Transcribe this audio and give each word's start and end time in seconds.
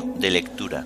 De 0.00 0.30
lectura. 0.30 0.84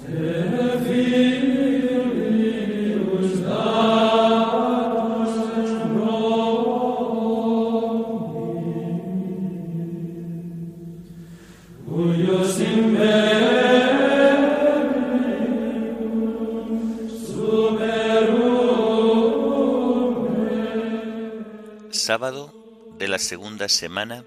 Sábado 21.92 22.52
de 22.98 23.06
la 23.06 23.18
segunda 23.18 23.68
semana 23.68 24.24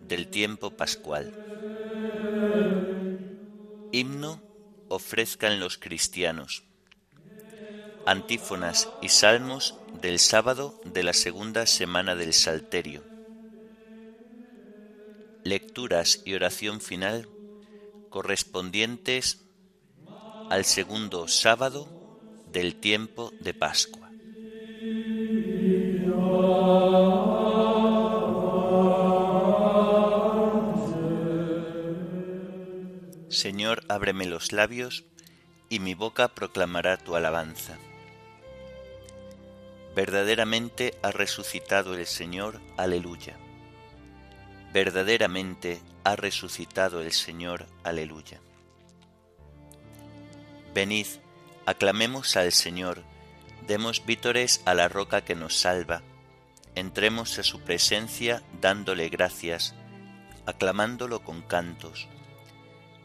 del 0.00 0.28
tiempo 0.28 0.70
pascual. 0.70 1.32
Himno 3.94 4.42
ofrezcan 4.88 5.60
los 5.60 5.78
cristianos. 5.78 6.64
Antífonas 8.04 8.88
y 9.00 9.08
salmos 9.08 9.76
del 10.02 10.18
sábado 10.18 10.80
de 10.84 11.04
la 11.04 11.12
segunda 11.12 11.64
semana 11.64 12.16
del 12.16 12.32
Salterio. 12.32 13.04
Lecturas 15.44 16.22
y 16.24 16.34
oración 16.34 16.80
final 16.80 17.28
correspondientes 18.10 19.44
al 20.50 20.64
segundo 20.64 21.28
sábado 21.28 21.86
del 22.50 22.74
tiempo 22.74 23.32
de 23.38 23.54
Pascua. 23.54 24.10
Señor, 33.44 33.84
ábreme 33.90 34.24
los 34.24 34.52
labios, 34.52 35.04
y 35.68 35.78
mi 35.78 35.92
boca 35.92 36.28
proclamará 36.28 36.96
tu 36.96 37.14
alabanza. 37.14 37.76
Verdaderamente 39.94 40.96
ha 41.02 41.10
resucitado 41.10 41.94
el 41.94 42.06
Señor, 42.06 42.62
aleluya. 42.78 43.36
Verdaderamente 44.72 45.82
ha 46.04 46.16
resucitado 46.16 47.02
el 47.02 47.12
Señor, 47.12 47.66
aleluya. 47.82 48.40
Venid, 50.72 51.08
aclamemos 51.66 52.38
al 52.38 52.50
Señor, 52.50 53.02
demos 53.66 54.06
vítores 54.06 54.62
a 54.64 54.72
la 54.72 54.88
roca 54.88 55.20
que 55.20 55.34
nos 55.34 55.54
salva, 55.54 56.00
entremos 56.74 57.38
a 57.38 57.42
su 57.42 57.60
presencia 57.60 58.42
dándole 58.62 59.10
gracias, 59.10 59.74
aclamándolo 60.46 61.22
con 61.22 61.42
cantos 61.42 62.08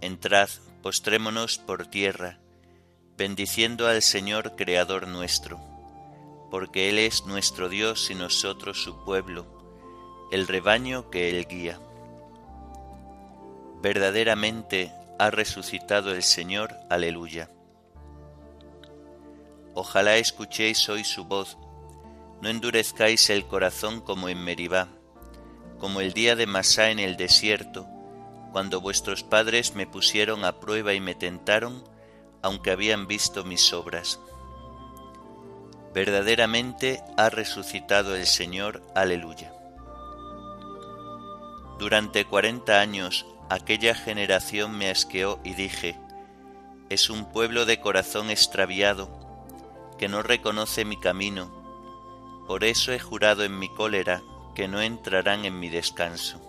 Entrad, 0.00 0.48
postrémonos 0.80 1.58
por 1.58 1.88
tierra, 1.88 2.38
bendiciendo 3.16 3.88
al 3.88 4.00
Señor 4.00 4.54
Creador 4.54 5.08
nuestro, 5.08 5.58
porque 6.52 6.88
Él 6.88 7.00
es 7.00 7.26
nuestro 7.26 7.68
Dios 7.68 8.08
y 8.08 8.14
nosotros 8.14 8.80
su 8.80 9.04
pueblo, 9.04 9.44
el 10.30 10.46
rebaño 10.46 11.10
que 11.10 11.30
Él 11.30 11.48
guía. 11.48 11.80
Verdaderamente 13.82 14.92
ha 15.18 15.32
resucitado 15.32 16.12
el 16.12 16.22
Señor, 16.22 16.76
aleluya. 16.88 17.50
Ojalá 19.74 20.16
escuchéis 20.16 20.88
hoy 20.88 21.02
su 21.02 21.24
voz, 21.24 21.58
no 22.40 22.48
endurezcáis 22.48 23.30
el 23.30 23.48
corazón 23.48 24.00
como 24.00 24.28
en 24.28 24.44
Meribá, 24.44 24.86
como 25.80 26.00
el 26.00 26.12
día 26.12 26.36
de 26.36 26.46
Masá 26.46 26.92
en 26.92 27.00
el 27.00 27.16
desierto, 27.16 27.88
cuando 28.52 28.80
vuestros 28.80 29.22
padres 29.22 29.74
me 29.74 29.86
pusieron 29.86 30.44
a 30.44 30.60
prueba 30.60 30.94
y 30.94 31.00
me 31.00 31.14
tentaron, 31.14 31.84
aunque 32.42 32.70
habían 32.70 33.06
visto 33.06 33.44
mis 33.44 33.72
obras. 33.72 34.20
Verdaderamente 35.94 37.02
ha 37.16 37.30
resucitado 37.30 38.14
el 38.14 38.26
Señor, 38.26 38.82
aleluya. 38.94 39.52
Durante 41.78 42.24
cuarenta 42.24 42.80
años 42.80 43.26
aquella 43.48 43.94
generación 43.94 44.76
me 44.76 44.90
asqueó 44.90 45.40
y 45.44 45.54
dije, 45.54 45.96
es 46.88 47.10
un 47.10 47.30
pueblo 47.30 47.66
de 47.66 47.80
corazón 47.80 48.30
extraviado, 48.30 49.08
que 49.98 50.08
no 50.08 50.22
reconoce 50.22 50.84
mi 50.84 50.98
camino, 50.98 51.50
por 52.46 52.64
eso 52.64 52.92
he 52.92 52.98
jurado 52.98 53.44
en 53.44 53.58
mi 53.58 53.68
cólera 53.68 54.22
que 54.54 54.68
no 54.68 54.80
entrarán 54.80 55.44
en 55.44 55.58
mi 55.58 55.68
descanso 55.68 56.48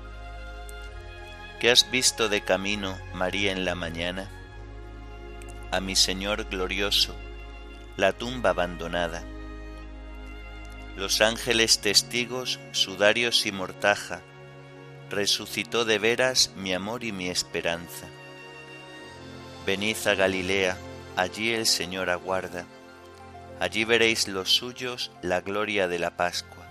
¿Qué 1.61 1.69
has 1.69 1.91
visto 1.91 2.27
de 2.27 2.41
camino, 2.41 2.97
María, 3.13 3.51
en 3.51 3.65
la 3.65 3.75
mañana? 3.75 4.31
A 5.69 5.79
mi 5.79 5.95
Señor 5.95 6.49
glorioso, 6.49 7.15
la 7.97 8.13
tumba 8.13 8.49
abandonada. 8.49 9.23
Los 10.95 11.21
ángeles 11.21 11.79
testigos, 11.79 12.59
sudarios 12.71 13.45
y 13.45 13.51
mortaja, 13.51 14.21
resucitó 15.11 15.85
de 15.85 15.99
veras 15.99 16.49
mi 16.55 16.73
amor 16.73 17.03
y 17.03 17.11
mi 17.11 17.29
esperanza. 17.29 18.07
Venid 19.63 19.97
a 20.07 20.15
Galilea, 20.15 20.79
allí 21.15 21.53
el 21.53 21.67
Señor 21.67 22.09
aguarda, 22.09 22.65
allí 23.59 23.83
veréis 23.85 24.27
los 24.27 24.49
suyos 24.49 25.11
la 25.21 25.41
gloria 25.41 25.87
de 25.87 25.99
la 25.99 26.17
Pascua. 26.17 26.65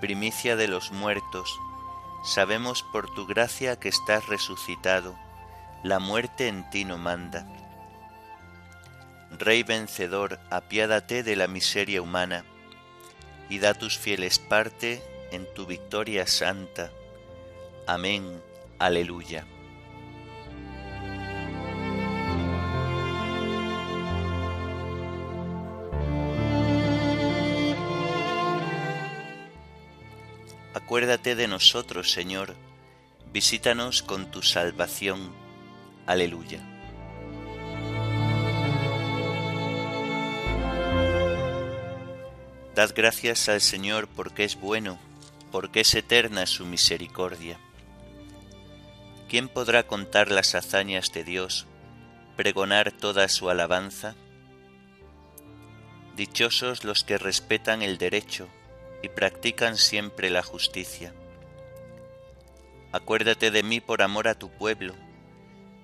Primicia 0.00 0.56
de 0.56 0.68
los 0.68 0.90
muertos, 0.90 1.54
Sabemos 2.24 2.82
por 2.82 3.12
tu 3.14 3.26
gracia 3.26 3.78
que 3.78 3.88
estás 3.88 4.26
resucitado, 4.26 5.16
la 5.82 5.98
muerte 5.98 6.48
en 6.48 6.68
ti 6.70 6.84
no 6.84 6.98
manda. 6.98 7.46
Rey 9.38 9.62
vencedor, 9.62 10.40
apiádate 10.50 11.22
de 11.22 11.36
la 11.36 11.46
miseria 11.46 12.02
humana, 12.02 12.44
y 13.48 13.58
da 13.58 13.74
tus 13.74 13.98
fieles 13.98 14.38
parte 14.38 15.02
en 15.30 15.46
tu 15.54 15.66
victoria 15.66 16.26
santa. 16.26 16.90
Amén. 17.86 18.42
Aleluya. 18.78 19.46
Acuérdate 30.98 31.36
de 31.36 31.46
nosotros, 31.46 32.10
Señor, 32.10 32.56
visítanos 33.32 34.02
con 34.02 34.32
tu 34.32 34.42
salvación. 34.42 35.32
Aleluya. 36.06 36.58
Dad 42.74 42.90
gracias 42.96 43.48
al 43.48 43.60
Señor 43.60 44.08
porque 44.08 44.42
es 44.42 44.60
bueno, 44.60 44.98
porque 45.52 45.82
es 45.82 45.94
eterna 45.94 46.46
su 46.46 46.66
misericordia. 46.66 47.60
¿Quién 49.28 49.48
podrá 49.48 49.86
contar 49.86 50.32
las 50.32 50.56
hazañas 50.56 51.12
de 51.12 51.22
Dios, 51.22 51.68
pregonar 52.36 52.90
toda 52.90 53.28
su 53.28 53.48
alabanza? 53.48 54.16
Dichosos 56.16 56.82
los 56.82 57.04
que 57.04 57.18
respetan 57.18 57.82
el 57.82 57.98
derecho 57.98 58.48
y 59.02 59.08
practican 59.08 59.76
siempre 59.76 60.30
la 60.30 60.42
justicia. 60.42 61.14
Acuérdate 62.92 63.50
de 63.50 63.62
mí 63.62 63.80
por 63.80 64.02
amor 64.02 64.28
a 64.28 64.38
tu 64.38 64.50
pueblo, 64.50 64.94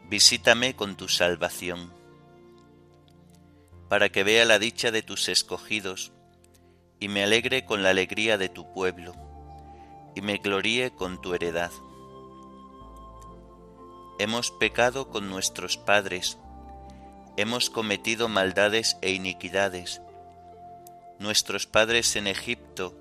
visítame 0.09 0.75
con 0.75 0.97
tu 0.97 1.09
salvación, 1.09 1.93
para 3.89 4.09
que 4.09 4.25
vea 4.25 4.45
la 4.45 4.59
dicha 4.59 4.91
de 4.91 5.03
tus 5.03 5.29
escogidos 5.29 6.13
y 6.99 7.09
me 7.09 7.23
alegre 7.23 7.65
con 7.67 7.83
la 7.83 7.91
alegría 7.91 8.39
de 8.39 8.49
tu 8.49 8.73
pueblo, 8.73 9.15
y 10.15 10.23
me 10.23 10.39
gloríe 10.39 10.93
con 10.93 11.21
tu 11.21 11.35
heredad. 11.35 11.71
Hemos 14.19 14.51
pecado 14.53 15.11
con 15.11 15.29
nuestros 15.29 15.77
padres, 15.77 16.39
hemos 17.37 17.69
cometido 17.69 18.29
maldades 18.29 18.97
e 19.03 19.13
iniquidades. 19.13 20.01
Nuestros 21.19 21.67
padres 21.67 22.17
en 22.17 22.29
Egipto 22.29 22.97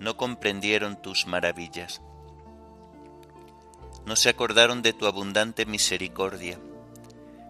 no 0.00 0.16
comprendieron 0.16 1.00
tus 1.00 1.28
maravillas. 1.28 2.02
No 4.04 4.16
se 4.16 4.30
acordaron 4.30 4.82
de 4.82 4.92
tu 4.92 5.06
abundante 5.06 5.64
misericordia, 5.66 6.58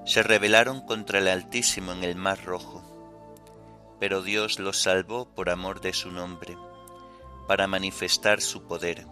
se 0.04 0.22
rebelaron 0.22 0.82
contra 0.82 1.20
el 1.20 1.28
Altísimo 1.28 1.92
en 1.92 2.04
el 2.04 2.16
mar 2.16 2.44
rojo, 2.44 2.82
pero 3.98 4.22
Dios 4.22 4.58
los 4.58 4.82
salvó 4.82 5.26
por 5.34 5.48
amor 5.48 5.80
de 5.80 5.94
su 5.94 6.10
nombre, 6.10 6.58
para 7.48 7.66
manifestar 7.66 8.42
su 8.42 8.64
poder. 8.64 9.06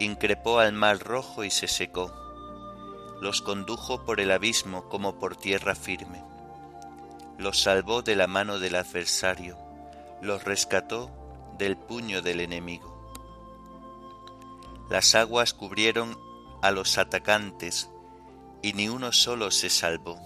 Increpó 0.00 0.58
al 0.58 0.72
mar 0.72 0.98
rojo 0.98 1.44
y 1.44 1.50
se 1.50 1.68
secó 1.68 2.12
los 3.20 3.40
condujo 3.40 4.04
por 4.04 4.20
el 4.20 4.30
abismo 4.30 4.88
como 4.88 5.18
por 5.18 5.36
tierra 5.36 5.74
firme. 5.74 6.22
Los 7.38 7.62
salvó 7.62 8.02
de 8.02 8.16
la 8.16 8.26
mano 8.26 8.58
del 8.58 8.76
adversario, 8.76 9.58
los 10.20 10.44
rescató 10.44 11.10
del 11.56 11.76
puño 11.76 12.22
del 12.22 12.40
enemigo. 12.40 12.92
Las 14.88 15.14
aguas 15.14 15.52
cubrieron 15.52 16.18
a 16.62 16.70
los 16.70 16.98
atacantes, 16.98 17.90
y 18.62 18.72
ni 18.72 18.88
uno 18.88 19.12
solo 19.12 19.50
se 19.50 19.70
salvó. 19.70 20.18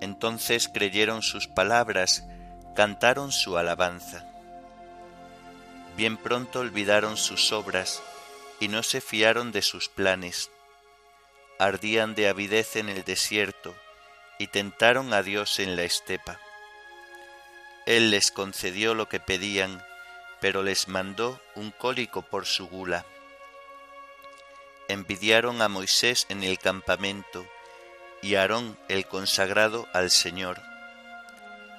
Entonces 0.00 0.68
creyeron 0.68 1.22
sus 1.22 1.46
palabras, 1.46 2.24
cantaron 2.74 3.32
su 3.32 3.58
alabanza. 3.58 4.26
Bien 5.96 6.16
pronto 6.16 6.60
olvidaron 6.60 7.16
sus 7.16 7.52
obras, 7.52 8.02
y 8.60 8.68
no 8.68 8.82
se 8.82 9.00
fiaron 9.00 9.52
de 9.52 9.62
sus 9.62 9.88
planes 9.88 10.50
ardían 11.58 12.14
de 12.14 12.28
avidez 12.28 12.76
en 12.76 12.88
el 12.88 13.04
desierto 13.04 13.74
y 14.38 14.46
tentaron 14.46 15.12
a 15.12 15.22
Dios 15.22 15.58
en 15.58 15.74
la 15.74 15.82
estepa. 15.82 16.38
Él 17.86 18.10
les 18.10 18.30
concedió 18.30 18.94
lo 18.94 19.08
que 19.08 19.18
pedían, 19.18 19.84
pero 20.40 20.62
les 20.62 20.88
mandó 20.88 21.40
un 21.54 21.70
cólico 21.70 22.22
por 22.22 22.46
su 22.46 22.68
gula. 22.68 23.04
Envidiaron 24.88 25.60
a 25.62 25.68
Moisés 25.68 26.26
en 26.28 26.42
el 26.42 26.58
campamento 26.58 27.46
y 28.22 28.36
Aarón 28.36 28.78
el 28.88 29.06
consagrado 29.06 29.86
al 29.92 30.10
Señor. 30.10 30.60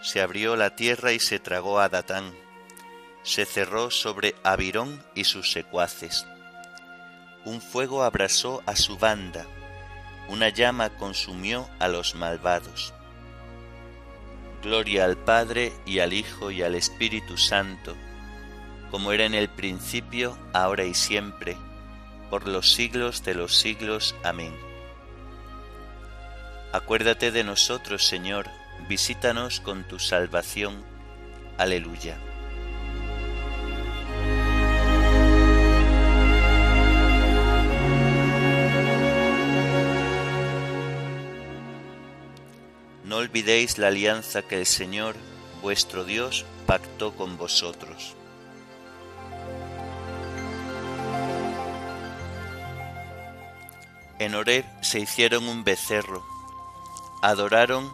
Se 0.01 0.21
abrió 0.21 0.55
la 0.55 0.75
tierra 0.75 1.11
y 1.11 1.19
se 1.19 1.39
tragó 1.39 1.79
a 1.79 1.89
Datán. 1.89 2.33
Se 3.23 3.45
cerró 3.45 3.91
sobre 3.91 4.35
Abirón 4.43 5.03
y 5.15 5.23
sus 5.23 5.51
secuaces. 5.51 6.25
Un 7.45 7.61
fuego 7.61 8.03
abrasó 8.03 8.61
a 8.65 8.75
su 8.75 8.97
banda 8.97 9.45
una 10.29 10.49
llama 10.49 10.91
consumió 10.91 11.67
a 11.79 11.87
los 11.87 12.13
malvados. 12.13 12.93
Gloria 14.61 15.05
al 15.05 15.17
Padre 15.17 15.73
y 15.87 15.99
al 15.99 16.13
Hijo 16.13 16.51
y 16.51 16.61
al 16.61 16.75
Espíritu 16.75 17.35
Santo, 17.37 17.95
como 18.91 19.11
era 19.11 19.25
en 19.25 19.33
el 19.33 19.49
principio, 19.49 20.37
ahora 20.53 20.83
y 20.85 20.93
siempre, 20.93 21.57
por 22.29 22.47
los 22.47 22.73
siglos 22.73 23.23
de 23.23 23.35
los 23.35 23.55
siglos. 23.57 24.15
Amén. 24.23 24.53
Acuérdate 26.71 27.31
de 27.31 27.43
nosotros, 27.43 28.05
Señor, 28.05 28.47
visítanos 28.87 29.59
con 29.59 29.83
tu 29.83 29.99
salvación. 29.99 30.83
Aleluya. 31.57 32.17
No 43.03 43.17
olvidéis 43.17 43.79
la 43.79 43.87
alianza 43.87 44.43
que 44.43 44.59
el 44.59 44.67
Señor, 44.67 45.15
vuestro 45.63 46.05
Dios, 46.05 46.45
pactó 46.67 47.15
con 47.15 47.37
vosotros. 47.37 48.15
En 54.19 54.35
Horeb 54.35 54.65
se 54.81 54.99
hicieron 54.99 55.47
un 55.47 55.63
becerro, 55.63 56.25
adoraron 57.21 57.91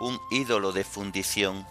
un 0.00 0.20
ídolo 0.30 0.72
de 0.72 0.84
fundición, 0.84 1.66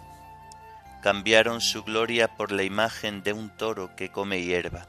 cambiaron 1.04 1.62
su 1.62 1.84
gloria 1.84 2.36
por 2.36 2.52
la 2.52 2.64
imagen 2.64 3.22
de 3.22 3.34
un 3.34 3.56
toro 3.56 3.96
que 3.96 4.12
come 4.12 4.42
hierba. 4.42 4.88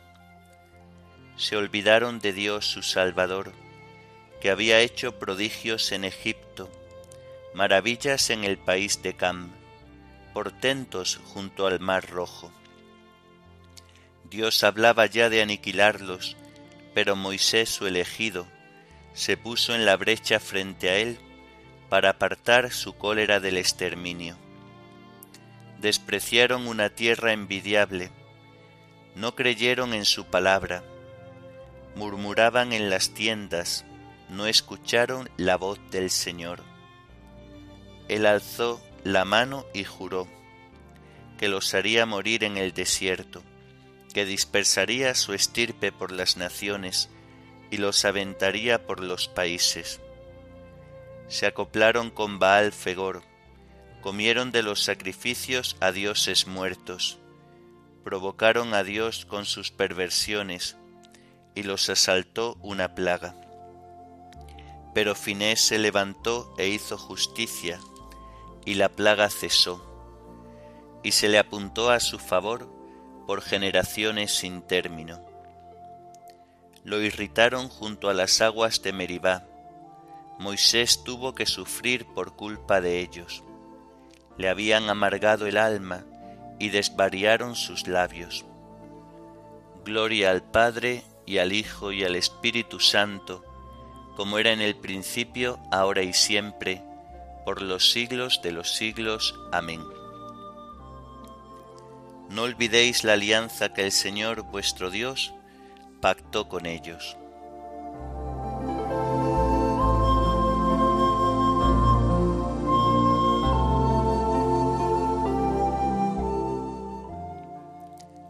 Se 1.37 1.57
olvidaron 1.57 2.21
de 2.21 2.33
Dios 2.33 2.65
su 2.65 2.83
Salvador, 2.83 3.53
que 4.41 4.51
había 4.51 4.81
hecho 4.81 5.19
prodigios 5.19 5.93
en 5.93 6.05
Egipto 6.05 6.71
maravillas 7.57 8.29
en 8.29 8.45
el 8.45 8.59
país 8.59 9.03
de 9.03 9.17
Cam, 9.17 9.51
portentos 10.35 11.19
junto 11.25 11.67
al 11.67 11.81
mar 11.81 12.07
rojo. 12.11 12.53
Dios 14.29 14.63
hablaba 14.63 15.07
ya 15.07 15.31
de 15.31 15.41
aniquilarlos, 15.41 16.37
pero 16.93 17.17
Moisés 17.17 17.71
su 17.71 17.87
elegido 17.87 18.47
se 19.17 19.39
puso 19.39 19.75
en 19.75 19.87
la 19.87 19.97
brecha 19.97 20.39
frente 20.39 20.91
a 20.91 20.99
él 20.99 21.19
para 21.89 22.11
apartar 22.11 22.71
su 22.71 22.99
cólera 22.99 23.41
del 23.41 23.57
exterminio. 23.57 24.37
Despreciaron 25.81 26.67
una 26.69 26.91
tierra 26.91 27.33
envidiable, 27.33 28.11
no 29.15 29.35
creyeron 29.35 29.95
en 29.95 30.05
su 30.05 30.27
palabra, 30.27 30.85
murmuraban 31.95 32.75
en 32.75 32.91
las 32.91 33.15
tiendas, 33.15 33.87
no 34.29 34.47
escucharon 34.47 35.31
la 35.39 35.57
voz 35.57 35.81
del 35.91 36.11
Señor. 36.11 36.63
Él 38.09 38.27
alzó 38.27 38.83
la 39.03 39.25
mano 39.25 39.65
y 39.73 39.85
juró 39.85 40.29
que 41.39 41.49
los 41.49 41.73
haría 41.73 42.05
morir 42.05 42.45
en 42.45 42.59
el 42.59 42.75
desierto, 42.75 43.43
que 44.13 44.27
dispersaría 44.27 45.15
su 45.15 45.33
estirpe 45.33 45.91
por 45.91 46.13
las 46.13 46.37
naciones 46.37 47.09
y 47.71 47.79
los 47.79 48.05
aventaría 48.05 48.87
por 48.87 49.01
los 49.01 49.29
países. 49.29 50.01
Se 51.29 51.47
acoplaron 51.47 52.11
con 52.11 52.39
Baal 52.39 52.73
Fegor, 52.73 53.23
comieron 54.01 54.53
de 54.53 54.63
los 54.63 54.85
sacrificios 54.85 55.77
a 55.81 55.91
dioses 55.91 56.47
muertos, 56.47 57.19
provocaron 58.05 58.75
a 58.75 58.85
Dios 58.85 59.27
con 59.27 59.45
sus 59.45 59.73
perversiones, 59.73 60.77
y 61.57 61.65
los 61.65 61.89
asaltó 61.89 62.57
una 62.63 62.95
plaga. 62.95 63.35
Pero 64.95 65.15
Finés 65.17 65.61
se 65.61 65.79
levantó 65.79 66.55
e 66.59 66.69
hizo 66.69 66.97
justicia, 66.97 67.81
y 68.65 68.75
la 68.75 68.89
plaga 68.89 69.29
cesó, 69.29 69.83
y 71.03 71.13
se 71.13 71.29
le 71.29 71.39
apuntó 71.39 71.91
a 71.91 71.99
su 71.99 72.19
favor 72.21 72.73
por 73.27 73.43
generaciones 73.43 74.33
sin 74.33 74.63
término. 74.63 75.26
Lo 76.87 77.03
irritaron 77.03 77.69
junto 77.69 78.09
a 78.09 78.15
las 78.15 78.41
aguas 78.41 78.81
de 78.81 78.93
Meribá. 78.93 79.45
Moisés 80.39 81.03
tuvo 81.03 81.35
que 81.35 81.45
sufrir 81.45 82.07
por 82.07 82.37
culpa 82.37 82.81
de 82.81 83.01
ellos. 83.01 83.43
Le 84.39 84.49
habían 84.49 84.89
amargado 84.89 85.49
el 85.49 85.57
alma 85.57 86.05
y 86.61 86.69
desvariaron 86.69 87.57
sus 87.57 87.89
labios. 87.89 88.45
Gloria 89.85 90.31
al 90.31 90.45
Padre 90.45 91.03
y 91.27 91.39
al 91.39 91.53
Hijo 91.53 91.91
y 91.91 92.05
al 92.05 92.15
Espíritu 92.15 92.79
Santo, 92.79 93.45
como 94.15 94.39
era 94.39 94.53
en 94.53 94.61
el 94.61 94.77
principio, 94.77 95.59
ahora 95.73 96.05
y 96.05 96.13
siempre, 96.13 96.85
por 97.45 97.63
los 97.63 97.91
siglos 97.91 98.43
de 98.45 98.53
los 98.53 98.73
siglos. 98.77 99.35
Amén. 99.51 99.83
No 102.31 102.43
olvidéis 102.43 103.03
la 103.03 103.15
alianza 103.15 103.75
que 103.75 103.85
el 103.85 103.91
Señor 103.91 104.43
vuestro 104.43 104.89
Dios 104.89 105.33
pacto 106.07 106.49
con 106.49 106.67
ellos. 106.67 107.17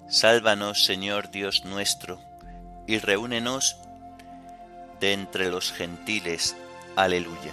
Sálvanos, 0.09 0.87
Señor 0.87 1.30
Dios 1.30 1.66
nuestro, 1.66 2.18
y 2.87 2.97
reúnenos 2.99 3.76
de 4.99 5.12
entre 5.12 5.50
los 5.50 5.71
gentiles. 5.71 6.56
Aleluya. 6.97 7.52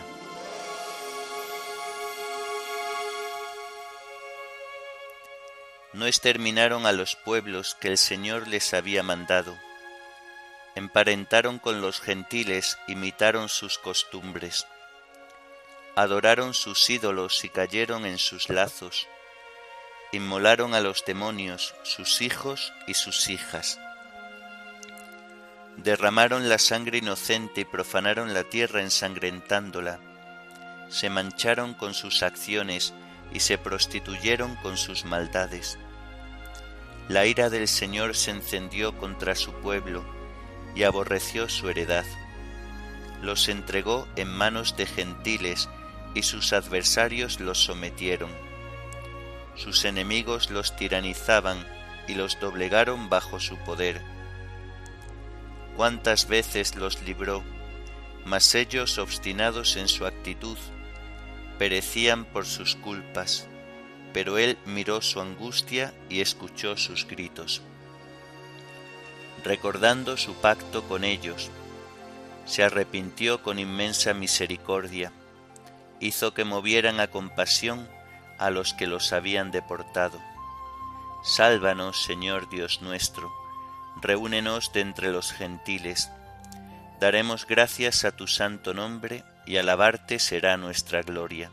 No 5.92 6.06
exterminaron 6.06 6.86
a 6.86 6.94
los 6.94 7.18
pueblos 7.18 7.76
que 7.76 7.90
el 7.90 7.98
Señor 7.98 8.48
les 8.48 8.74
había 8.74 9.04
mandado. 9.04 9.54
Emparentaron 10.94 11.58
con 11.58 11.82
los 11.82 12.00
gentiles, 12.00 12.78
imitaron 12.88 13.50
sus 13.50 13.80
costumbres. 13.80 14.68
Adoraron 15.96 16.54
sus 16.54 16.88
ídolos 16.88 17.44
y 17.44 17.50
cayeron 17.50 18.06
en 18.06 18.20
sus 18.20 18.48
lazos. 18.50 19.08
Inmolaron 20.12 20.76
a 20.76 20.82
los 20.82 21.04
demonios, 21.04 21.74
sus 21.82 22.22
hijos 22.22 22.72
y 22.86 22.94
sus 22.94 23.28
hijas 23.30 23.80
derramaron 25.78 26.50
la 26.50 26.60
sangre 26.60 27.00
inocente 27.00 27.62
y 27.62 27.66
profanaron 27.66 28.36
la 28.36 28.44
tierra 28.44 28.84
ensangrentándola, 28.84 30.00
se 30.90 31.10
mancharon 31.10 31.74
con 31.74 31.96
sus 31.96 32.22
acciones 32.22 32.94
y 33.34 33.40
se 33.40 33.58
prostituyeron 33.58 34.56
con 34.58 34.78
sus 34.78 35.04
maldades. 35.04 35.80
La 37.10 37.26
ira 37.26 37.50
del 37.50 37.68
Señor 37.68 38.16
se 38.16 38.30
encendió 38.30 38.96
contra 39.00 39.34
su 39.34 39.52
pueblo 39.54 40.23
y 40.76 40.84
aborreció 40.84 41.50
su 41.50 41.70
heredad. 41.70 42.06
Los 43.22 43.48
entregó 43.50 44.08
en 44.16 44.28
manos 44.28 44.76
de 44.76 44.86
gentiles 44.86 45.70
y 46.14 46.24
sus 46.24 46.54
adversarios 46.54 47.40
los 47.40 47.64
sometieron. 47.64 48.32
Sus 49.56 49.86
enemigos 49.86 50.50
los 50.50 50.76
tiranizaban 50.76 51.66
y 52.08 52.16
los 52.16 52.40
doblegaron 52.40 53.10
bajo 53.10 53.40
su 53.40 53.58
poder 53.58 54.02
cuántas 55.76 56.28
veces 56.28 56.76
los 56.76 57.02
libró, 57.04 57.44
mas 58.26 58.56
ellos, 58.56 58.98
obstinados 58.98 59.76
en 59.76 59.88
su 59.88 60.06
actitud, 60.06 60.58
perecían 61.58 62.26
por 62.26 62.46
sus 62.46 62.76
culpas, 62.76 63.48
pero 64.14 64.38
él 64.38 64.58
miró 64.66 65.02
su 65.02 65.20
angustia 65.20 65.94
y 66.10 66.22
escuchó 66.22 66.78
sus 66.78 67.08
gritos. 67.08 67.62
Recordando 69.44 70.16
su 70.16 70.36
pacto 70.36 70.84
con 70.88 71.04
ellos, 71.04 71.52
se 72.46 72.64
arrepintió 72.64 73.44
con 73.44 73.60
inmensa 73.60 74.14
misericordia, 74.14 75.12
hizo 76.00 76.34
que 76.34 76.46
movieran 76.46 77.02
a 77.02 77.08
compasión 77.08 77.90
a 78.40 78.50
los 78.50 78.74
que 78.74 78.88
los 78.88 79.12
habían 79.12 79.52
deportado. 79.52 80.22
Sálvanos, 81.24 82.04
Señor 82.04 82.50
Dios 82.50 82.82
nuestro, 82.82 83.32
reúnenos 84.02 84.72
de 84.72 84.82
entre 84.82 85.12
los 85.12 85.34
gentiles. 85.34 86.10
Daremos 87.02 87.46
gracias 87.46 88.06
a 88.06 88.16
tu 88.16 88.28
santo 88.28 88.74
nombre 88.74 89.26
y 89.46 89.58
alabarte 89.58 90.20
será 90.20 90.56
nuestra 90.56 91.02
gloria. 91.02 91.52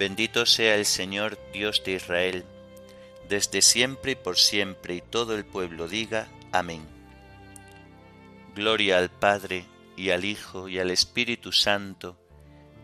Bendito 0.00 0.46
sea 0.46 0.74
el 0.74 0.86
Señor 0.86 1.38
Dios 1.52 1.82
de 1.84 1.92
Israel, 1.92 2.44
desde 3.28 3.62
siempre 3.62 4.12
y 4.12 4.16
por 4.16 4.36
siempre, 4.36 4.94
y 4.94 5.00
todo 5.00 5.36
el 5.36 5.44
pueblo 5.44 5.86
diga 5.86 6.26
Amén. 6.52 6.86
Gloria 8.54 8.98
al 8.98 9.10
Padre, 9.10 9.64
y 9.96 10.10
al 10.10 10.24
Hijo, 10.24 10.68
y 10.68 10.78
al 10.78 10.90
Espíritu 10.90 11.52
Santo, 11.52 12.16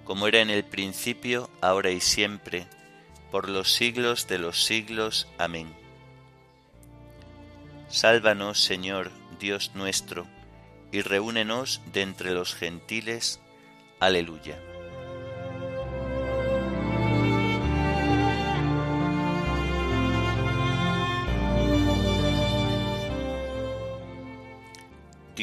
como 0.05 0.29
era 0.29 0.41
en 0.41 0.51
el 0.51 0.65
principio, 0.65 1.51
ahora 1.61 1.91
y 1.91 2.01
siempre, 2.01 2.67
por 3.31 3.49
los 3.49 3.73
siglos 3.73 4.29
de 4.29 4.39
los 4.39 4.65
siglos. 4.65 5.27
Amén. 5.39 5.75
Sálvanos, 7.89 8.61
Señor, 8.61 9.11
Dios 9.41 9.73
nuestro, 9.75 10.27
y 10.93 11.01
reúnenos 11.01 11.81
de 11.93 12.03
entre 12.03 12.33
los 12.33 12.55
gentiles. 12.55 13.41
Aleluya. 13.99 14.59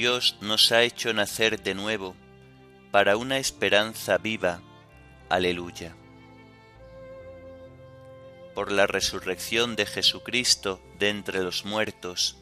Dios 0.04 0.36
nos 0.42 0.74
ha 0.74 0.84
hecho 0.84 1.14
nacer 1.14 1.64
de 1.64 1.76
nuevo 1.76 2.14
para 2.92 3.16
una 3.16 3.38
esperanza 3.38 4.18
viva. 4.18 4.60
Aleluya. 5.30 5.96
Por 8.54 8.74
la 8.74 8.86
resurrección 8.86 9.78
de 9.78 9.86
Jesucristo 9.86 10.82
de 11.00 11.08
entre 11.08 11.42
los 11.42 11.64
muertos, 11.64 12.36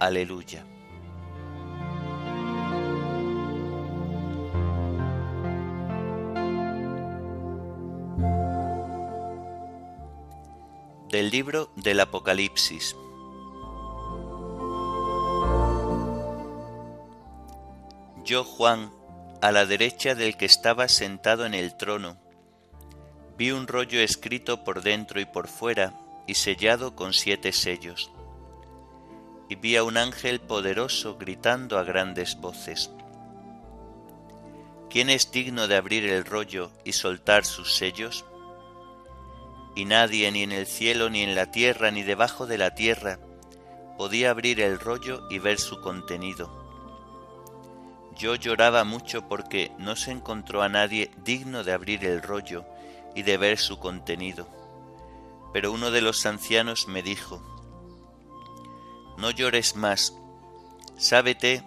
Aleluya. 0.00 0.66
Del 11.08 11.30
libro 11.30 11.70
del 11.76 12.00
Apocalipsis. 12.00 12.96
Yo, 18.30 18.44
Juan, 18.44 18.92
a 19.42 19.50
la 19.50 19.66
derecha 19.66 20.14
del 20.14 20.36
que 20.36 20.44
estaba 20.44 20.86
sentado 20.86 21.46
en 21.46 21.52
el 21.52 21.76
trono, 21.76 22.16
vi 23.36 23.50
un 23.50 23.66
rollo 23.66 23.98
escrito 23.98 24.62
por 24.62 24.82
dentro 24.82 25.20
y 25.20 25.24
por 25.24 25.48
fuera 25.48 26.00
y 26.28 26.34
sellado 26.34 26.94
con 26.94 27.12
siete 27.12 27.50
sellos 27.50 28.12
y 29.48 29.56
vi 29.56 29.74
a 29.74 29.82
un 29.82 29.96
ángel 29.96 30.40
poderoso 30.40 31.18
gritando 31.18 31.76
a 31.76 31.82
grandes 31.82 32.36
voces. 32.40 32.92
¿Quién 34.90 35.10
es 35.10 35.32
digno 35.32 35.66
de 35.66 35.74
abrir 35.74 36.04
el 36.04 36.24
rollo 36.24 36.70
y 36.84 36.92
soltar 36.92 37.44
sus 37.44 37.74
sellos? 37.74 38.24
Y 39.74 39.86
nadie 39.86 40.30
ni 40.30 40.44
en 40.44 40.52
el 40.52 40.68
cielo, 40.68 41.10
ni 41.10 41.24
en 41.24 41.34
la 41.34 41.50
tierra, 41.50 41.90
ni 41.90 42.04
debajo 42.04 42.46
de 42.46 42.58
la 42.58 42.76
tierra 42.76 43.18
podía 43.98 44.30
abrir 44.30 44.60
el 44.60 44.78
rollo 44.78 45.26
y 45.30 45.40
ver 45.40 45.58
su 45.58 45.80
contenido. 45.80 46.59
Yo 48.16 48.34
lloraba 48.34 48.84
mucho 48.84 49.28
porque 49.28 49.72
no 49.78 49.96
se 49.96 50.10
encontró 50.10 50.62
a 50.62 50.68
nadie 50.68 51.10
digno 51.24 51.64
de 51.64 51.72
abrir 51.72 52.04
el 52.04 52.22
rollo 52.22 52.64
y 53.14 53.22
de 53.22 53.36
ver 53.36 53.58
su 53.58 53.78
contenido. 53.78 54.48
Pero 55.52 55.72
uno 55.72 55.90
de 55.90 56.00
los 56.00 56.26
ancianos 56.26 56.86
me 56.86 57.02
dijo, 57.02 57.42
no 59.16 59.30
llores 59.30 59.76
más. 59.76 60.14
Sábete 60.96 61.62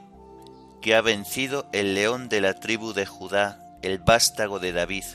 que 0.81 0.95
ha 0.95 1.01
vencido 1.01 1.67
el 1.71 1.93
león 1.93 2.27
de 2.27 2.41
la 2.41 2.59
tribu 2.59 2.93
de 2.93 3.05
Judá, 3.05 3.77
el 3.81 3.99
vástago 3.99 4.59
de 4.59 4.71
David, 4.71 5.05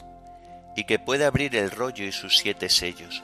y 0.76 0.84
que 0.84 0.98
puede 0.98 1.24
abrir 1.24 1.56
el 1.56 1.70
rollo 1.70 2.04
y 2.04 2.12
sus 2.12 2.38
siete 2.38 2.68
sellos. 2.68 3.22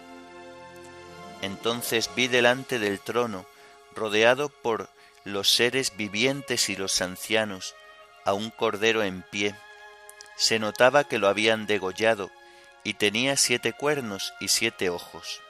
Entonces 1.43 2.11
vi 2.17 2.27
delante 2.27 2.79
del 2.79 3.01
trono, 3.01 3.47
rodeado 3.95 4.49
por 4.49 4.91
los 5.25 5.51
seres 5.51 5.97
vivientes 5.97 6.69
y 6.69 6.77
los 6.77 7.01
ancianos, 7.01 7.75
a 8.25 8.33
un 8.33 8.51
cordero 8.51 9.03
en 9.03 9.23
pie. 9.23 9.55
Se 10.37 10.59
notaba 10.59 11.05
que 11.05 11.19
lo 11.19 11.29
habían 11.29 11.67
degollado, 11.67 12.31
y 12.83 12.95
tenía 12.95 13.37
siete 13.37 13.73
cuernos 13.73 14.35
y 14.41 14.49
siete 14.49 14.91
ojos 14.91 15.41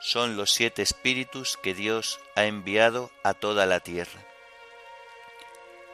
son 0.00 0.36
los 0.36 0.50
siete 0.50 0.82
espíritus 0.82 1.58
que 1.62 1.74
Dios 1.74 2.18
ha 2.34 2.44
enviado 2.44 3.10
a 3.22 3.34
toda 3.34 3.66
la 3.66 3.80
tierra. 3.80 4.20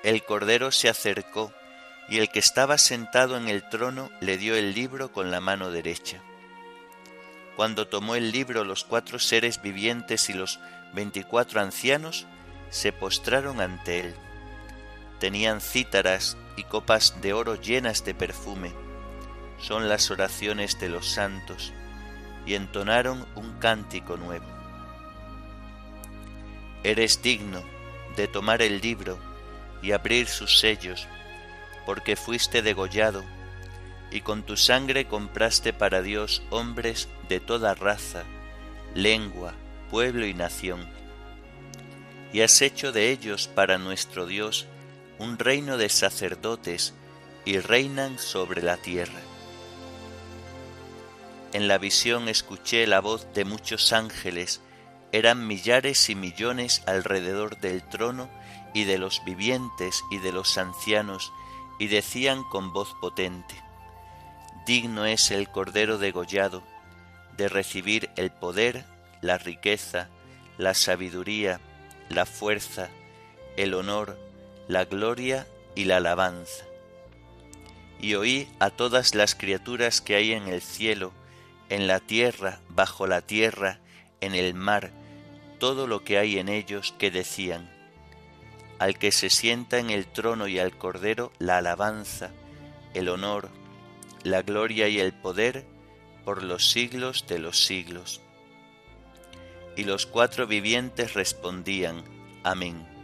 El 0.05 0.25
Cordero 0.25 0.71
se 0.71 0.89
acercó 0.89 1.53
y 2.09 2.19
el 2.19 2.31
que 2.31 2.39
estaba 2.39 2.79
sentado 2.79 3.37
en 3.37 3.49
el 3.49 3.69
trono 3.69 4.11
le 4.21 4.39
dio 4.39 4.55
el 4.55 4.75
libro 4.75 5.11
con 5.11 5.33
la 5.33 5.41
mano 5.41 5.73
derecha. 5.73 6.23
Cuando 7.57 7.89
tomó 7.89 8.15
el 8.15 8.31
libro 8.31 8.65
los 8.65 8.85
cuatro 8.85 9.19
seres 9.19 9.61
vivientes 9.61 10.31
y 10.31 10.35
los 10.35 10.61
veinticuatro 10.93 11.61
ancianos 11.61 12.27
se 12.71 12.93
postraron 12.93 13.61
ante 13.61 14.01
él. 14.01 14.15
Tenían 15.19 15.61
cítaras 15.61 16.37
y 16.57 16.65
copas 16.65 17.21
de 17.23 17.33
oro 17.33 17.55
llenas 17.55 18.05
de 18.05 18.15
perfume. 18.15 18.73
Son 19.59 19.89
las 19.89 20.11
oraciones 20.11 20.79
de 20.79 20.89
los 20.89 21.09
santos 21.09 21.73
y 22.45 22.55
entonaron 22.55 23.27
un 23.35 23.53
cántico 23.59 24.17
nuevo. 24.17 24.47
Eres 26.85 27.23
digno 27.23 27.63
de 28.17 28.29
tomar 28.29 28.63
el 28.63 28.81
libro 28.81 29.19
y 29.83 29.93
abrir 29.93 30.29
sus 30.29 30.59
sellos, 30.59 31.09
porque 31.85 32.17
fuiste 32.17 32.63
degollado, 32.63 33.25
y 34.11 34.21
con 34.21 34.45
tu 34.45 34.57
sangre 34.57 35.07
compraste 35.07 35.73
para 35.73 36.03
Dios 36.03 36.43
hombres 36.51 37.09
de 37.29 37.41
toda 37.41 37.75
raza, 37.75 38.25
lengua, 38.95 39.55
pueblo 39.91 40.27
y 40.27 40.35
nación. 40.35 40.95
y 42.33 42.43
has 42.43 42.61
hecho 42.61 42.93
de 42.93 43.13
ellos 43.13 43.49
para 43.49 43.79
nuestro 43.79 44.27
Dios 44.27 44.67
un 45.19 45.39
reino 45.39 45.77
de 45.77 45.89
sacerdotes 45.89 46.95
y 47.45 47.59
reinan 47.59 48.19
sobre 48.19 48.63
la 48.63 48.77
tierra. 48.77 49.21
En 51.53 51.69
la 51.69 51.79
visión 51.79 52.29
escuché 52.29 52.87
la 52.87 53.01
voz 53.01 53.33
de 53.33 53.45
muchos 53.45 53.93
ángeles, 53.93 54.61
eran 55.13 55.47
millares 55.47 56.11
y 56.11 56.15
millones 56.15 56.83
alrededor 56.87 57.59
del 57.61 57.83
trono 57.89 58.29
y 58.75 58.85
de 58.85 58.99
los 58.99 59.25
vivientes 59.25 60.03
y 60.11 60.19
de 60.19 60.33
los 60.33 60.59
ancianos, 60.59 61.33
y 61.79 61.87
decían 61.87 62.43
con 62.45 62.73
voz 62.73 62.95
potente, 63.01 63.55
Digno 64.67 65.07
es 65.07 65.31
el 65.31 65.49
Cordero 65.49 65.97
degollado 65.97 66.63
de 67.37 67.49
recibir 67.49 68.11
el 68.17 68.31
poder, 68.33 68.85
la 69.21 69.39
riqueza, 69.39 70.09
la 70.59 70.75
sabiduría, 70.75 71.61
la 72.09 72.27
fuerza, 72.27 72.89
el 73.57 73.75
honor, 73.75 74.19
la 74.69 74.85
gloria 74.85 75.47
y 75.75 75.85
la 75.85 75.99
alabanza. 75.99 76.65
Y 78.01 78.15
oí 78.15 78.49
a 78.59 78.71
todas 78.71 79.15
las 79.15 79.35
criaturas 79.35 80.01
que 80.01 80.17
hay 80.17 80.33
en 80.33 80.49
el 80.49 80.61
cielo, 80.61 81.13
en 81.69 81.87
la 81.87 82.01
tierra, 82.01 82.61
bajo 82.69 83.07
la 83.07 83.21
tierra, 83.23 83.79
en 84.21 84.35
el 84.35 84.55
mar, 84.55 84.91
todo 85.59 85.87
lo 85.87 86.05
que 86.05 86.19
hay 86.19 86.39
en 86.39 86.49
ellos 86.49 86.95
que 86.99 87.11
decían, 87.11 87.71
al 88.79 88.99
que 88.99 89.13
se 89.13 89.31
sienta 89.31 89.79
en 89.79 89.91
el 89.91 90.07
trono 90.07 90.49
y 90.49 90.59
al 90.59 90.77
Cordero 90.77 91.33
la 91.39 91.59
alabanza, 91.59 92.31
el 92.95 93.09
honor, 93.09 93.49
la 94.23 94.43
gloria 94.43 94.89
y 94.89 94.99
el 94.99 95.13
poder 95.13 95.65
por 96.25 96.43
los 96.43 96.71
siglos 96.71 97.27
de 97.29 97.39
los 97.39 97.65
siglos. 97.65 98.21
Y 99.77 99.85
los 99.85 100.07
cuatro 100.07 100.47
vivientes 100.47 101.15
respondían, 101.15 102.03
Amén. 102.43 102.96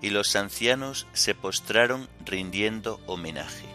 Y 0.00 0.10
los 0.10 0.36
ancianos 0.36 1.06
se 1.12 1.34
postraron 1.34 2.08
rindiendo 2.24 3.00
homenaje. 3.06 3.66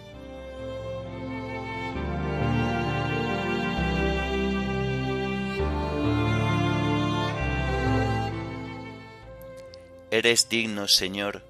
Eres 10.13 10.47
digno, 10.47 10.87
Señor, 10.87 11.43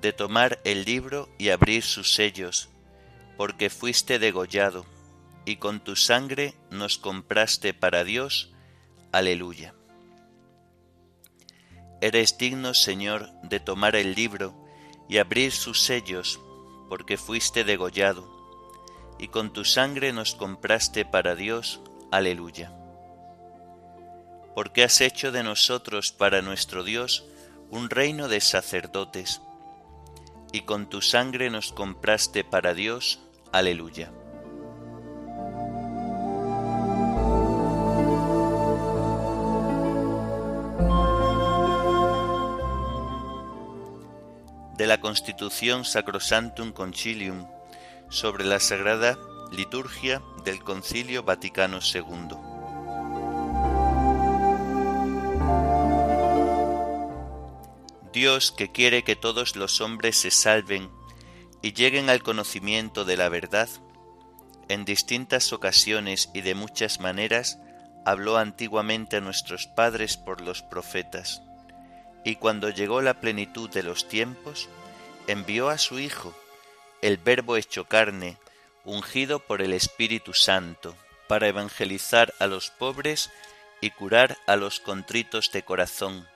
de 0.00 0.12
tomar 0.12 0.60
el 0.62 0.84
libro 0.84 1.28
y 1.38 1.48
abrir 1.48 1.82
sus 1.82 2.14
sellos, 2.14 2.68
porque 3.36 3.68
fuiste 3.68 4.20
degollado, 4.20 4.86
y 5.44 5.56
con 5.56 5.80
tu 5.80 5.96
sangre 5.96 6.54
nos 6.70 6.98
compraste 6.98 7.74
para 7.74 8.04
Dios. 8.04 8.52
Aleluya. 9.10 9.74
Eres 12.00 12.36
digno, 12.36 12.74
Señor, 12.74 13.30
de 13.42 13.58
tomar 13.60 13.96
el 13.96 14.14
libro 14.14 14.54
y 15.08 15.18
abrir 15.18 15.52
sus 15.52 15.80
sellos, 15.80 16.40
porque 16.88 17.16
fuiste 17.16 17.64
degollado, 17.64 18.28
y 19.18 19.28
con 19.28 19.52
tu 19.52 19.64
sangre 19.64 20.12
nos 20.12 20.34
compraste 20.34 21.04
para 21.04 21.34
Dios. 21.34 21.80
Aleluya. 22.10 22.72
Porque 24.54 24.84
has 24.84 25.00
hecho 25.00 25.32
de 25.32 25.42
nosotros 25.42 26.12
para 26.12 26.42
nuestro 26.42 26.84
Dios 26.84 27.24
un 27.70 27.90
reino 27.90 28.28
de 28.28 28.40
sacerdotes, 28.40 29.40
y 30.52 30.62
con 30.62 30.88
tu 30.88 31.02
sangre 31.02 31.50
nos 31.50 31.72
compraste 31.72 32.44
para 32.44 32.74
Dios. 32.74 33.20
Aleluya. 33.52 34.12
La 44.86 45.00
Constitución 45.00 45.84
Sacrosantum 45.84 46.72
Concilium 46.72 47.48
sobre 48.08 48.44
la 48.44 48.60
Sagrada 48.60 49.18
Liturgia 49.50 50.22
del 50.44 50.62
Concilio 50.62 51.24
Vaticano 51.24 51.80
II. 51.82 52.36
Dios 58.12 58.52
que 58.52 58.70
quiere 58.70 59.02
que 59.02 59.16
todos 59.16 59.56
los 59.56 59.80
hombres 59.80 60.16
se 60.18 60.30
salven 60.30 60.88
y 61.62 61.72
lleguen 61.72 62.08
al 62.08 62.22
conocimiento 62.22 63.04
de 63.04 63.16
la 63.16 63.28
verdad, 63.28 63.68
en 64.68 64.84
distintas 64.84 65.52
ocasiones 65.52 66.30
y 66.32 66.42
de 66.42 66.54
muchas 66.54 67.00
maneras 67.00 67.58
habló 68.04 68.36
antiguamente 68.36 69.16
a 69.16 69.20
nuestros 69.20 69.66
padres 69.66 70.16
por 70.16 70.42
los 70.42 70.62
profetas, 70.62 71.42
y 72.26 72.34
cuando 72.34 72.70
llegó 72.70 73.02
la 73.02 73.20
plenitud 73.20 73.70
de 73.70 73.84
los 73.84 74.08
tiempos, 74.08 74.68
envió 75.28 75.68
a 75.68 75.78
su 75.78 76.00
Hijo, 76.00 76.34
el 77.00 77.18
Verbo 77.18 77.56
hecho 77.56 77.84
carne, 77.84 78.36
ungido 78.84 79.38
por 79.38 79.62
el 79.62 79.72
Espíritu 79.72 80.34
Santo, 80.34 80.96
para 81.28 81.46
evangelizar 81.46 82.34
a 82.40 82.48
los 82.48 82.70
pobres 82.70 83.30
y 83.80 83.90
curar 83.90 84.38
a 84.48 84.56
los 84.56 84.80
contritos 84.80 85.52
de 85.52 85.62
corazón, 85.62 86.26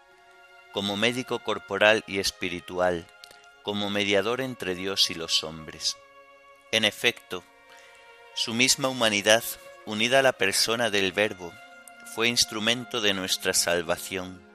como 0.73 0.97
médico 0.97 1.41
corporal 1.41 2.05
y 2.07 2.21
espiritual, 2.21 3.05
como 3.65 3.91
mediador 3.91 4.41
entre 4.41 4.77
Dios 4.77 5.11
y 5.11 5.15
los 5.15 5.43
hombres. 5.43 5.97
En 6.71 6.85
efecto, 6.85 7.43
su 8.35 8.55
misma 8.55 8.87
humanidad, 8.87 9.43
unida 9.87 10.21
a 10.21 10.23
la 10.23 10.35
persona 10.35 10.89
del 10.89 11.11
Verbo, 11.11 11.53
fue 12.15 12.29
instrumento 12.29 13.01
de 13.01 13.13
nuestra 13.13 13.55
salvación. 13.55 14.50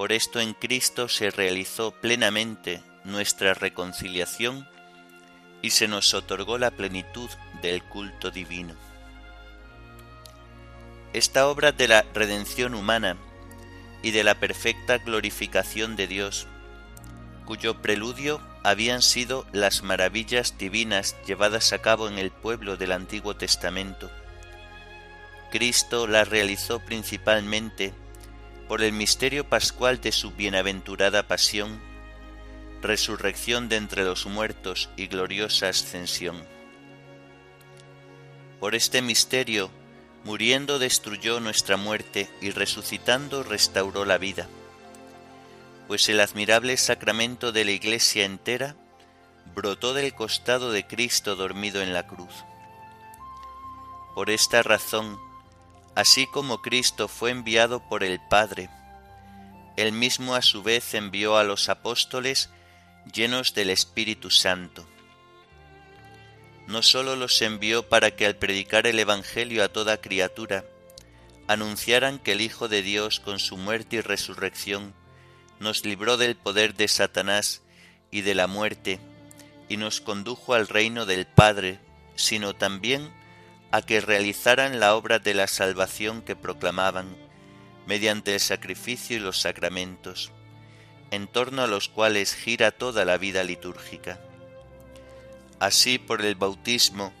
Por 0.00 0.12
esto 0.12 0.40
en 0.40 0.54
Cristo 0.54 1.10
se 1.10 1.30
realizó 1.30 1.90
plenamente 1.90 2.82
nuestra 3.04 3.52
reconciliación 3.52 4.66
y 5.60 5.72
se 5.72 5.88
nos 5.88 6.14
otorgó 6.14 6.56
la 6.56 6.70
plenitud 6.70 7.28
del 7.60 7.82
culto 7.84 8.30
divino. 8.30 8.74
Esta 11.12 11.48
obra 11.48 11.72
de 11.72 11.86
la 11.86 12.06
redención 12.14 12.74
humana 12.74 13.18
y 14.02 14.12
de 14.12 14.24
la 14.24 14.36
perfecta 14.36 14.96
glorificación 14.96 15.96
de 15.96 16.06
Dios, 16.06 16.46
cuyo 17.44 17.82
preludio 17.82 18.40
habían 18.62 19.02
sido 19.02 19.44
las 19.52 19.82
maravillas 19.82 20.56
divinas 20.56 21.14
llevadas 21.26 21.74
a 21.74 21.82
cabo 21.82 22.08
en 22.08 22.18
el 22.18 22.30
pueblo 22.30 22.78
del 22.78 22.92
Antiguo 22.92 23.36
Testamento. 23.36 24.10
Cristo 25.50 26.06
las 26.06 26.26
realizó 26.26 26.80
principalmente 26.80 27.92
por 28.70 28.82
el 28.82 28.92
misterio 28.92 29.48
pascual 29.48 30.00
de 30.00 30.12
su 30.12 30.30
bienaventurada 30.30 31.26
pasión, 31.26 31.80
resurrección 32.80 33.68
de 33.68 33.74
entre 33.74 34.04
los 34.04 34.26
muertos 34.26 34.90
y 34.96 35.08
gloriosa 35.08 35.68
ascensión. 35.68 36.40
Por 38.60 38.76
este 38.76 39.02
misterio 39.02 39.72
muriendo 40.22 40.78
destruyó 40.78 41.40
nuestra 41.40 41.76
muerte 41.76 42.30
y 42.40 42.50
resucitando 42.50 43.42
restauró 43.42 44.04
la 44.04 44.18
vida. 44.18 44.46
Pues 45.88 46.08
el 46.08 46.20
admirable 46.20 46.76
sacramento 46.76 47.50
de 47.50 47.64
la 47.64 47.72
Iglesia 47.72 48.24
entera 48.24 48.76
brotó 49.52 49.94
del 49.94 50.14
costado 50.14 50.70
de 50.70 50.86
Cristo 50.86 51.34
dormido 51.34 51.82
en 51.82 51.92
la 51.92 52.06
cruz. 52.06 52.44
Por 54.14 54.30
esta 54.30 54.62
razón, 54.62 55.18
así 56.00 56.26
como 56.26 56.62
Cristo 56.62 57.08
fue 57.08 57.30
enviado 57.30 57.86
por 57.86 58.02
el 58.04 58.20
Padre, 58.20 58.70
él 59.76 59.92
mismo 59.92 60.34
a 60.34 60.40
su 60.40 60.62
vez 60.62 60.94
envió 60.94 61.36
a 61.36 61.44
los 61.44 61.68
apóstoles 61.68 62.48
llenos 63.12 63.52
del 63.52 63.68
Espíritu 63.68 64.30
Santo. 64.30 64.88
No 66.66 66.80
sólo 66.80 67.16
los 67.16 67.42
envió 67.42 67.86
para 67.86 68.12
que 68.12 68.24
al 68.24 68.36
predicar 68.36 68.86
el 68.86 68.98
Evangelio 68.98 69.62
a 69.62 69.68
toda 69.68 70.00
criatura, 70.00 70.64
anunciaran 71.48 72.18
que 72.18 72.32
el 72.32 72.40
Hijo 72.40 72.68
de 72.68 72.80
Dios 72.80 73.20
con 73.20 73.38
su 73.38 73.58
muerte 73.58 73.96
y 73.96 74.00
resurrección 74.00 74.94
nos 75.58 75.84
libró 75.84 76.16
del 76.16 76.34
poder 76.34 76.76
de 76.76 76.88
Satanás 76.88 77.60
y 78.10 78.22
de 78.22 78.34
la 78.34 78.46
muerte, 78.46 79.00
y 79.68 79.76
nos 79.76 80.00
condujo 80.00 80.54
al 80.54 80.66
reino 80.66 81.04
del 81.04 81.26
Padre, 81.26 81.78
sino 82.16 82.54
también 82.54 83.19
a 83.70 83.82
que 83.82 84.00
realizaran 84.00 84.80
la 84.80 84.94
obra 84.94 85.18
de 85.18 85.34
la 85.34 85.46
salvación 85.46 86.22
que 86.22 86.36
proclamaban, 86.36 87.16
mediante 87.86 88.34
el 88.34 88.40
sacrificio 88.40 89.16
y 89.16 89.20
los 89.20 89.40
sacramentos, 89.40 90.32
en 91.10 91.26
torno 91.26 91.62
a 91.62 91.66
los 91.66 91.88
cuales 91.88 92.34
gira 92.34 92.70
toda 92.70 93.04
la 93.04 93.16
vida 93.16 93.44
litúrgica. 93.44 94.20
Así 95.58 95.98
por 95.98 96.24
el 96.24 96.34
bautismo, 96.34 97.12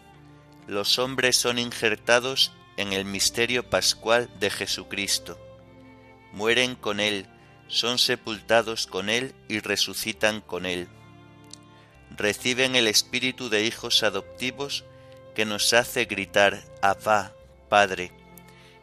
los 0.66 0.98
hombres 0.98 1.36
son 1.36 1.58
injertados 1.58 2.52
en 2.76 2.92
el 2.92 3.04
misterio 3.04 3.68
pascual 3.68 4.30
de 4.38 4.50
Jesucristo. 4.50 5.38
Mueren 6.32 6.74
con 6.76 7.00
Él, 7.00 7.26
son 7.68 7.98
sepultados 7.98 8.86
con 8.86 9.10
Él 9.10 9.34
y 9.48 9.60
resucitan 9.60 10.40
con 10.40 10.66
Él. 10.66 10.88
Reciben 12.16 12.76
el 12.76 12.86
espíritu 12.86 13.48
de 13.48 13.64
hijos 13.64 14.02
adoptivos 14.02 14.84
que 15.34 15.44
nos 15.44 15.72
hace 15.72 16.04
gritar 16.04 16.62
Abba, 16.82 17.32
Padre, 17.68 18.12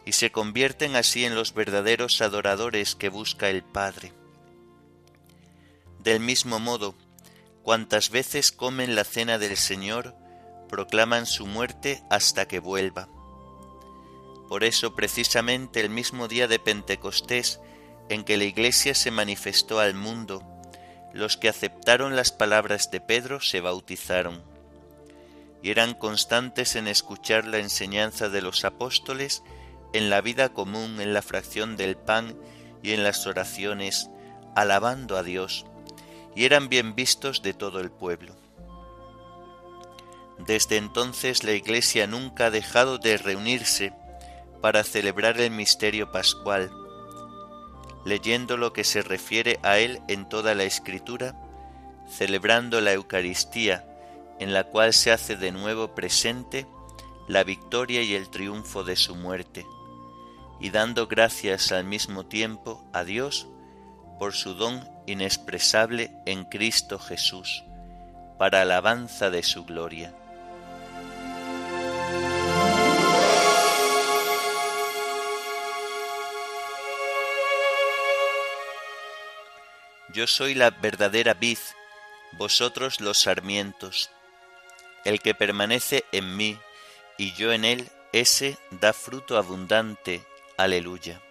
y 0.05 0.13
se 0.13 0.31
convierten 0.31 0.95
así 0.95 1.25
en 1.25 1.35
los 1.35 1.53
verdaderos 1.53 2.21
adoradores 2.21 2.95
que 2.95 3.09
busca 3.09 3.49
el 3.49 3.63
Padre 3.63 4.13
Del 5.99 6.19
mismo 6.19 6.59
modo, 6.59 6.95
cuantas 7.63 8.09
veces 8.09 8.51
comen 8.51 8.95
la 8.95 9.03
cena 9.03 9.37
del 9.37 9.57
Señor, 9.57 10.15
proclaman 10.69 11.25
su 11.25 11.45
muerte 11.45 12.03
hasta 12.09 12.47
que 12.47 12.59
vuelva. 12.59 13.09
Por 14.47 14.63
eso 14.63 14.95
precisamente 14.95 15.81
el 15.81 15.89
mismo 15.89 16.29
día 16.29 16.47
de 16.47 16.59
Pentecostés 16.59 17.59
en 18.07 18.23
que 18.23 18.37
la 18.37 18.45
Iglesia 18.45 18.95
se 18.95 19.11
manifestó 19.11 19.79
al 19.79 19.93
mundo, 19.93 20.41
los 21.13 21.35
que 21.35 21.49
aceptaron 21.49 22.15
las 22.15 22.31
palabras 22.31 22.89
de 22.91 23.01
Pedro 23.01 23.41
se 23.41 23.59
bautizaron 23.59 24.56
eran 25.69 25.93
constantes 25.93 26.75
en 26.75 26.87
escuchar 26.87 27.45
la 27.45 27.57
enseñanza 27.57 28.29
de 28.29 28.41
los 28.41 28.63
apóstoles 28.65 29.43
en 29.93 30.09
la 30.09 30.21
vida 30.21 30.49
común, 30.49 31.01
en 31.01 31.13
la 31.13 31.21
fracción 31.21 31.77
del 31.77 31.95
pan 31.97 32.35
y 32.83 32.91
en 32.91 33.03
las 33.03 33.25
oraciones, 33.25 34.09
alabando 34.55 35.17
a 35.17 35.23
Dios, 35.23 35.65
y 36.35 36.45
eran 36.45 36.69
bien 36.69 36.95
vistos 36.95 37.41
de 37.41 37.53
todo 37.53 37.79
el 37.79 37.91
pueblo. 37.91 38.35
Desde 40.39 40.77
entonces 40.77 41.43
la 41.43 41.53
Iglesia 41.53 42.05
nunca 42.05 42.47
ha 42.47 42.51
dejado 42.51 42.99
de 42.99 43.17
reunirse 43.17 43.93
para 44.61 44.83
celebrar 44.83 45.39
el 45.39 45.51
misterio 45.51 46.11
pascual, 46.11 46.71
leyendo 48.05 48.57
lo 48.57 48.73
que 48.73 48.83
se 48.83 49.01
refiere 49.01 49.59
a 49.63 49.79
él 49.79 50.01
en 50.07 50.29
toda 50.29 50.53
la 50.55 50.63
Escritura, 50.63 51.35
celebrando 52.07 52.79
la 52.81 52.93
Eucaristía, 52.93 53.86
en 54.39 54.53
la 54.53 54.65
cual 54.65 54.93
se 54.93 55.11
hace 55.11 55.35
de 55.35 55.51
nuevo 55.51 55.95
presente 55.95 56.67
la 57.27 57.43
victoria 57.43 58.01
y 58.01 58.15
el 58.15 58.29
triunfo 58.29 58.83
de 58.83 58.95
su 58.95 59.15
muerte, 59.15 59.65
y 60.59 60.69
dando 60.69 61.07
gracias 61.07 61.71
al 61.71 61.83
mismo 61.83 62.25
tiempo 62.25 62.83
a 62.93 63.03
Dios 63.03 63.47
por 64.19 64.33
su 64.33 64.53
don 64.53 64.87
inexpresable 65.05 66.11
en 66.25 66.45
Cristo 66.45 66.99
Jesús, 66.99 67.63
para 68.37 68.61
alabanza 68.61 69.29
de 69.29 69.43
su 69.43 69.65
gloria. 69.65 70.13
Yo 80.13 80.25
soy 80.25 80.55
la 80.55 80.71
verdadera 80.71 81.35
vid, 81.35 81.59
vosotros 82.31 82.99
los 83.01 83.19
sarmientos. 83.19 84.09
El 85.05 85.21
que 85.21 85.33
permanece 85.33 86.03
en 86.11 86.35
mí 86.35 86.57
y 87.17 87.33
yo 87.33 87.51
en 87.51 87.65
él, 87.65 87.89
ese 88.11 88.57
da 88.71 88.93
fruto 88.93 89.37
abundante. 89.37 90.21
Aleluya. 90.57 91.21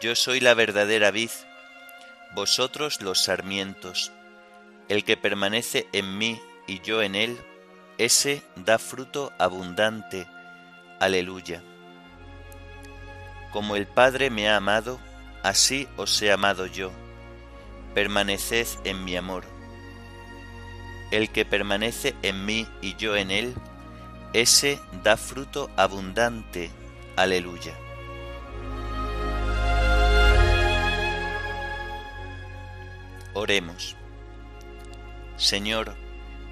Yo 0.00 0.16
soy 0.16 0.40
la 0.40 0.54
verdadera 0.54 1.10
vid, 1.10 1.30
vosotros 2.34 3.00
los 3.00 3.22
sarmientos. 3.22 4.12
El 4.88 5.04
que 5.04 5.16
permanece 5.16 5.86
en 5.92 6.18
mí 6.18 6.40
y 6.66 6.80
yo 6.80 7.00
en 7.02 7.14
él, 7.14 7.38
ese 7.98 8.42
da 8.56 8.78
fruto 8.78 9.32
abundante. 9.38 10.26
Aleluya. 11.00 11.62
Como 13.52 13.76
el 13.76 13.86
Padre 13.86 14.30
me 14.30 14.48
ha 14.48 14.56
amado, 14.56 14.98
así 15.42 15.88
os 15.96 16.20
he 16.22 16.32
amado 16.32 16.66
yo. 16.66 16.90
Permaneced 17.94 18.66
en 18.84 19.04
mi 19.04 19.16
amor. 19.16 19.53
El 21.14 21.30
que 21.30 21.44
permanece 21.44 22.16
en 22.22 22.44
mí 22.44 22.66
y 22.82 22.96
yo 22.96 23.14
en 23.14 23.30
él, 23.30 23.54
ese 24.32 24.80
da 25.04 25.16
fruto 25.16 25.70
abundante. 25.76 26.72
Aleluya. 27.14 27.72
Oremos. 33.32 33.94
Señor, 35.36 35.94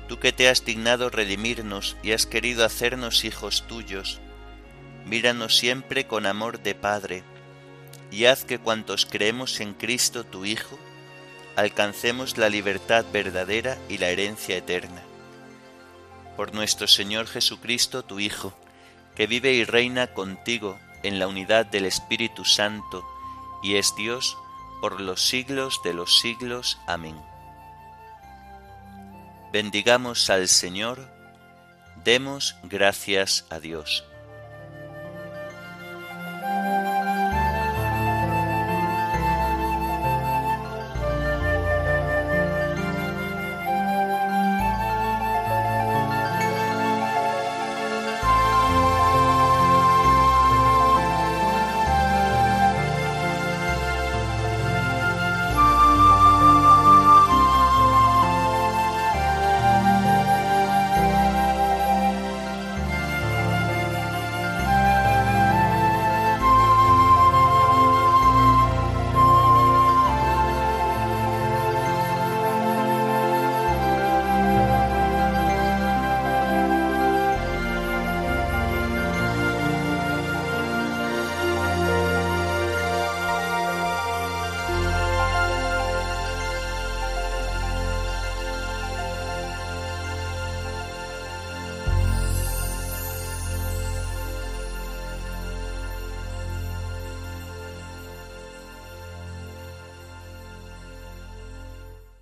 tú 0.07 0.21
que 0.21 0.31
te 0.31 0.49
has 0.49 0.65
dignado 0.65 1.11
redimirnos 1.11 1.97
y 2.05 2.13
has 2.13 2.27
querido 2.27 2.65
hacernos 2.65 3.25
hijos 3.25 3.67
tuyos, 3.67 4.21
míranos 5.07 5.57
siempre 5.57 6.07
con 6.07 6.25
amor 6.25 6.63
de 6.63 6.77
Padre 6.77 7.25
y 8.13 8.27
haz 8.27 8.45
que 8.45 8.61
cuantos 8.61 9.07
creemos 9.07 9.59
en 9.59 9.75
Cristo 9.75 10.23
tu 10.23 10.45
Hijo, 10.45 10.79
alcancemos 11.57 12.39
la 12.39 12.49
libertad 12.49 13.05
verdadera 13.13 13.79
y 13.89 13.99
la 13.99 14.09
herencia 14.09 14.57
eterna. 14.57 15.03
Por 16.37 16.55
nuestro 16.55 16.87
Señor 16.87 17.27
Jesucristo, 17.27 18.03
tu 18.03 18.21
Hijo, 18.21 18.55
que 19.15 19.27
vive 19.27 19.53
y 19.53 19.65
reina 19.65 20.09
contigo 20.09 20.79
en 21.03 21.19
la 21.19 21.27
unidad 21.27 21.67
del 21.67 21.85
Espíritu 21.85 22.45
Santo, 22.45 23.05
y 23.63 23.77
es 23.77 23.95
Dios 23.97 24.37
por 24.81 25.01
los 25.01 25.29
siglos 25.29 25.81
de 25.85 25.95
los 25.95 26.19
siglos. 26.21 26.79
Amén. 26.87 27.17
Bendigamos 29.53 30.31
al 30.31 30.49
Señor, 30.49 31.09
demos 32.05 32.57
gracias 32.65 33.47
a 33.51 33.61
Dios. 33.61 34.05